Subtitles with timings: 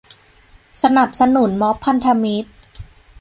[0.83, 2.49] สนับสนุนม็อบพันธมิตร